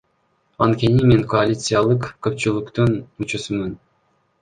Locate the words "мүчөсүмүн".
3.01-3.81